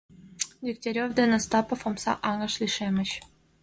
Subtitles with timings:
[0.65, 3.09] Дегтярев ден Остапов омса аҥыш лишемыч.